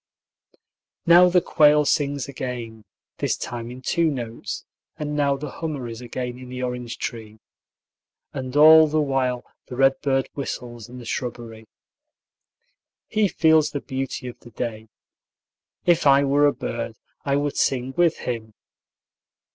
[1.05, 2.85] Now the quail sings again,
[3.19, 4.65] this time in two notes,
[4.97, 7.37] and now the hummer is again in the orange tree.
[8.33, 11.67] And all the while the redbird whistles in the shrubbery.
[13.05, 14.87] He feels the beauty of the day.
[15.85, 18.55] If I were a bird, I would sing with him.